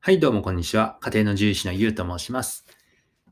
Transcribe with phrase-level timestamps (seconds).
[0.00, 0.96] はい、どうもこんにちは。
[1.00, 2.64] 家庭の獣医師のゆうと申します。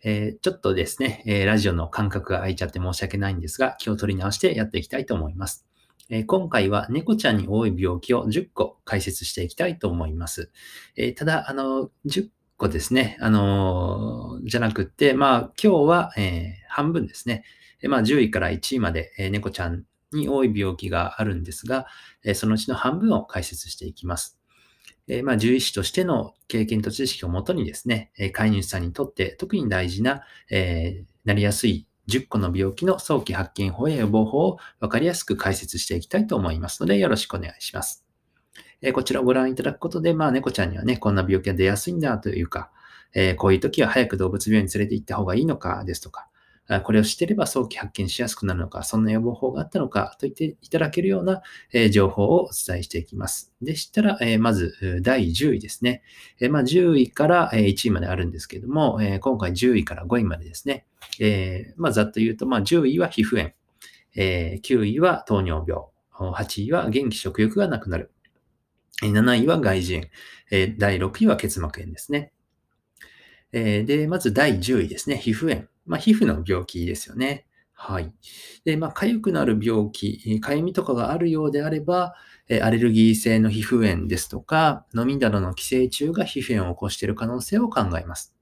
[0.03, 5.65] えーちょっとですね、えーラジオの間隔が空いちゃって申し訳ないんですが、気を取り直してやっていきたいと思います。
[6.11, 10.51] えー今回は猫ちゃんに多い病気を10個解説していきたいと思います。
[10.97, 12.23] えただ、あの、10
[12.59, 17.45] 個ですね、あのじゃなくって、まあ、今日は、え半分ですね。
[17.81, 21.87] えまあ、10位から1位まで、え猫ちゃんに多い病気があるんですが、
[22.25, 24.39] えそのうちの半分を解説していきます。
[25.09, 38.05] えまあ、獣医師としての経験と知識をもとにですね、え飼い主さんにとって特に大事な、えーなりやすい10個の病気の早期発見法や予防法を分かりやすく解説していきたいと思いますので、よろしくお願いします。
[38.81, 42.71] えこちらをご覧いただくことで、まあ、猫ちゃんにはね、こんな病気が出やすいんだというか、
[43.13, 46.29] えこういう時は早く動物病院に連れて行った方がいいのかですとか、
[46.85, 51.43] これを知っていれば早期発見しやすくなるのか、そんな予防法があったのかと言っていただけるような、
[51.91, 53.55] 情報をお伝えしていきます。
[53.63, 56.03] でしたら、まず、第10位ですね。
[56.51, 60.87] まあ、10位から1位まであるんですけども、今回10位から5位までですね。
[61.77, 63.53] まあ、ざっと言うと、まあ、10位は皮膚炎、
[64.17, 68.11] 9位は糖尿病、8位は元気食欲がなくなる、
[69.03, 70.09] 7位は外耳炎、
[70.51, 72.33] えー第6位は結膜炎ですね。
[73.53, 75.17] で、まず第10位ですね。
[75.17, 75.69] 皮膚炎。
[75.87, 77.47] まあ、皮膚の病気ですよね。
[77.75, 78.13] はい。
[78.65, 82.15] で、まあ、痒くなる病気、えー痒みとかがあるようであれば、
[82.49, 88.35] えアレルギー性の皮膚炎ですとか、飲みなどの寄生虫が皮膚炎を起こしている可能性を考えます。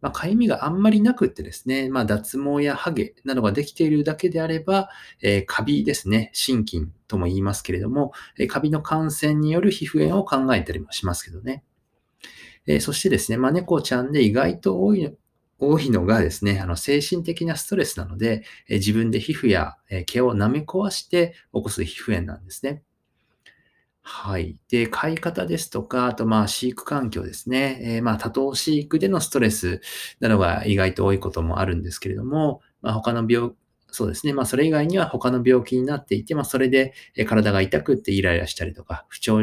[0.00, 4.88] まあ、痒みがあんまりなくってですね、まあ、脱毛やハゲなどができているだけであれば、
[5.22, 11.64] えーカビですね、心筋とも言いますけれども、えカビの感染による皮膚炎を考えたりもしますけどね。
[12.66, 15.14] えーそしてですね、まあ、猫ちゃんで意外と多い
[15.60, 22.82] 多いのがですね、あの精神的なストレスなので、え自分で皮膚やえ毛を舐め壊して起こす皮膚炎なんですね。
[24.02, 24.56] はい。
[24.70, 27.78] で、飼い方ですとか、あとまあ飼育環境ですね。
[27.82, 29.80] えーまあ多頭飼育でのストレス
[30.20, 33.52] などが意外と多いこともあるんですけれども、まあ他の病、
[33.92, 34.32] そうですね。
[34.32, 36.94] まあそれ以外には他の病気になっていて、まあそれで
[37.28, 39.40] 体が痛くってイライラしたりとか、不調、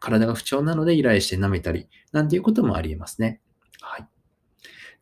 [0.00, 3.40] 体が不調なのでイライラして舐めたり、なんていうこともあり得ますね。
[3.80, 4.09] はい。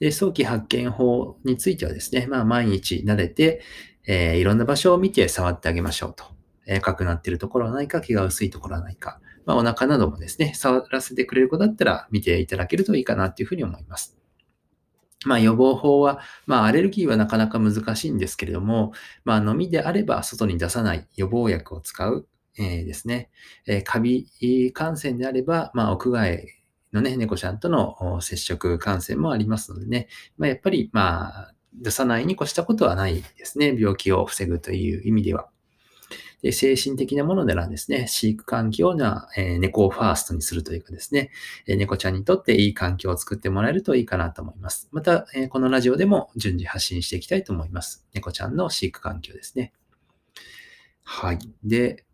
[0.00, 3.62] で、早期発見法についてはですね、まあ毎日撫でて、
[4.06, 6.25] えーいろんな場所を見て触ってあげましょうと。
[6.66, 14.16] えー、赤くなってるところはないか、毛が薄いところはないか、まあお腹などもですね、触らせてくれる子だったら見ていただけるといいかなというふうに思います。
[15.25, 18.92] まあ予防法は、まあアレルギーはなかなか難しいんですけれども、
[19.25, 22.28] まあ飲みであれば外に出さない予防薬を使う、
[22.59, 23.30] えーですね。
[23.66, 24.30] えーカビ
[24.72, 26.47] 感染であれば、まあ屋外
[26.93, 33.75] のね、猫ちゃんとの接触感染もありますのでね、まあやっぱりまあ出さないに越したことはないですね。
[33.78, 35.48] 病気を防ぐという意味では。
[36.43, 41.31] で精神的なものならですね、飼育環境な、え猫をファーストにするというかですね、
[41.66, 44.88] え猫ちゃんにとっていい環境を作ってもらえるといいかなと思います。
[44.93, 48.06] また、えこのラジオでも順次発信していきたいと思います。
[48.15, 49.72] 猫ちゃんの飼育環境ですね。
[51.03, 51.38] はい。
[51.65, 52.04] で、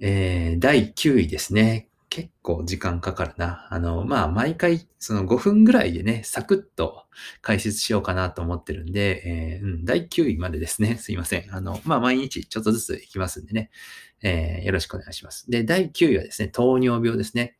[0.00, 1.88] えー第9位ですね。
[2.14, 3.66] 結構時間かかるな。
[3.70, 7.06] あの、まあ、毎回、その5分ぐらいでね、サクッと
[7.42, 10.94] 解説しようかなと思ってるんで、えーうん、第9位までですね。
[11.02, 11.52] すいません。
[11.52, 13.72] あの、まあ、毎日ちょっとずついきますんでね、
[14.22, 15.50] えーよろしくお願いします。
[15.50, 17.56] で、第9位はですね、糖尿病ですね。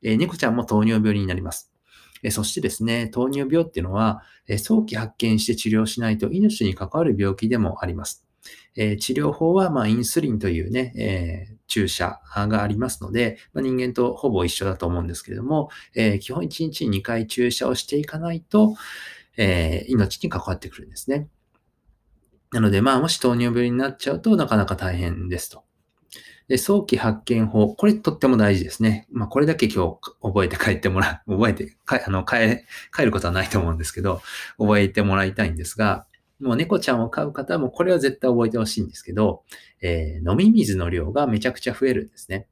[0.00, 1.70] えー猫ちゃんも糖尿病になります。
[2.22, 8.26] えそしてですね、糖尿病っていうのは、え早期発見して治療しないと命に関わる病気でもあります。
[8.76, 18.74] え治療法は、ま、インスリンというね、え注射がありますので、ま、人間とほぼ一緒だと思うんですけれども、え基本1日に2回注射をしていかないと、
[19.36, 21.28] え命に関わってくるんですね。
[22.52, 25.64] なので、まあ、もし糖尿病になっちゃうとなかなか大変ですと。
[26.48, 29.06] で早期発見法、これとっても大事ですね。
[29.12, 32.64] まあ、これだけ今日覚えて帰ってもらう、覚えて、かあの帰
[32.96, 34.22] 帰ることはないと思うんですけど、
[34.56, 36.06] 覚えてもらいたいんですが、
[36.40, 39.42] もう猫ちゃんを飼う方もこれは絶対覚えてほしいんですけど、
[39.80, 42.46] えー飲み水の量がめちゃくちゃ増えるんですね。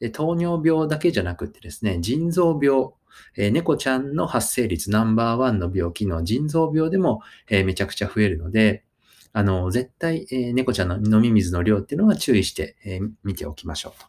[0.00, 2.90] で糖尿病だけじゃなくてですね、腎臓病、
[3.36, 8.84] えー猫ちゃんの発生率ナンバーワンの病気の腎臓病でも、えーめちゃくちゃ増えるので、
[9.32, 14.06] あの、絶対、え猫ちゃんの飲み水の量っていうのは注意して、え見ておきましょうと。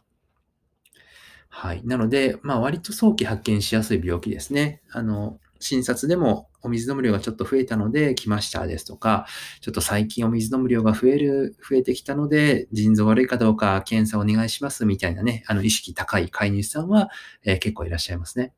[1.50, 1.82] はい。
[1.84, 4.82] なので、まあ割と早期発見しやすい病気ですね。
[4.92, 9.26] あの、診察でもお水飲む量がちょっと増えたので来ましたですとか、
[9.60, 17.10] ちょっと最近お水飲む量が増える、増えてきたので、腎臓悪いかどうか検査お願いしますみたいなね、あの意識高い飼い主さんは、
[17.44, 18.52] えー結構いらっしゃいますね。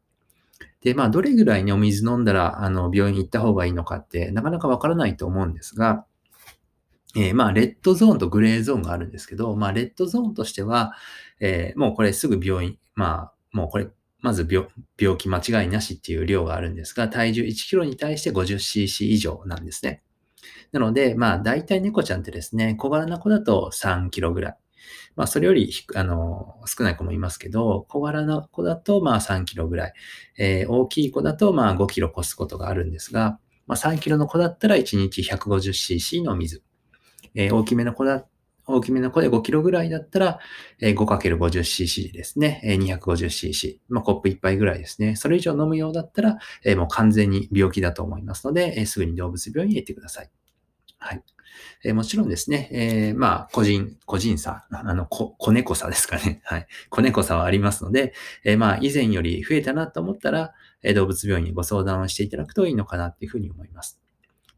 [0.83, 6.07] で、まあ、どれぐらいにお水飲んだら、あの、病院行った方がいいのかって、なかなかわからないと思うんですが、
[7.17, 10.93] えーまあ、レッドゾーンとグレーゾーンがあるんですけど、まあ、レッドゾーンとしては、
[11.41, 13.89] えーもうこれすぐ病院、まあ、もうこれ
[14.23, 14.69] まず病
[14.99, 20.03] 病気間違いなしっていう量があるんですが、体重1キロに対して 50cc 以上なんですね。
[20.73, 24.57] なので、まあ、大体猫ちゃんってですね、小柄な子だと3キロぐらい。
[25.17, 29.93] まあ、それより、あの、少ない子もいますけど、小柄な子だと、まあ、3キロぐらい。
[30.39, 36.63] えー、大きい子だと、まあ、5キロ越すことがあるんですが、まあ、3キロの子だったら1日 150cc の水。
[37.35, 38.27] えー、大きめの子だ
[38.75, 40.39] 大きめの子で5キロぐらいだったら
[40.81, 42.75] え、5×50cc ですねえ。
[42.75, 43.79] 250cc。
[43.89, 45.17] まあ、コップ1杯ぐらいですね。
[45.17, 50.31] それ以上飲むようだったらえ、もう完全に病気だと思いますので、えすぐに動物病院へ行ってください。
[50.99, 51.23] はい。
[51.85, 56.41] えー、もちろんですね、えー、まあ、個人、個人差、あの、子猫差ですかね。
[56.45, 56.67] はい。
[56.91, 58.13] 子猫差はありますので、
[58.45, 60.53] えー、まあ、以前より増えたなと思ったら、
[60.83, 64.01] え動物病院にご相談をしていただくといいのかなっていうふうに思います。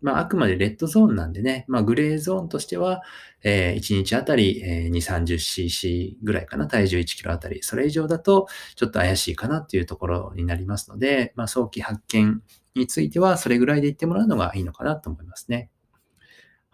[0.02, 3.02] まあ、あくまでレッドゾーンなんでね、まあ、グレーゾーンとしては、
[3.42, 7.62] えー、1日あたり、えー、2、30cc ぐらいかな、体重1キロあたり。
[7.62, 12.42] それ以上だと、ちょっと怪しいかなっていうところになりますので、まあ、早期発見
[12.74, 15.70] については、それぐらいで言ってもらうのがいいのかなと思いますね。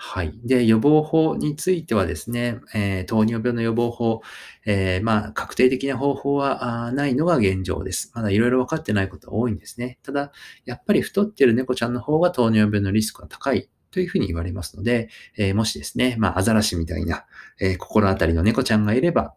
[0.00, 0.32] はい。
[0.44, 4.22] で、予防法についてはですね、えー、糖尿病の予防法、
[4.64, 8.12] えー、まあ、確定的な方法はないのが現状です。
[8.14, 9.98] まだいろいろ分かってないことが多いんですね。
[10.04, 10.30] ただ、
[10.64, 17.26] やっぱり太ってる猫ちゃんの方が糖尿病のリスクが高いというふうに言われますので、えー、もしですね、まあ、アザラシみたいな、
[17.60, 19.34] え心当たりの猫ちゃんがいれば、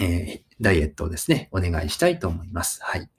[0.00, 2.78] えダイエットをですね、お願いしたいと思います。
[2.80, 3.10] はい。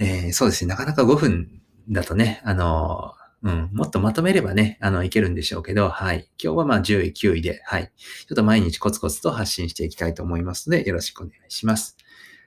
[0.00, 6.28] えそうですね、なかなか5分だとね、あのうん、もっとまとめればね、あの、いけるんでしょうけど、はい。
[6.42, 7.92] 今日はまあ10位、9位で、はい。
[8.26, 11.96] ちょっと毎日コツコツと発信していきたいと思いますので、よろしくお願いします。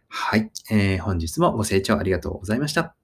[0.09, 0.51] はい。
[0.69, 3.00] えー、本日もご清聴ありがとうございました。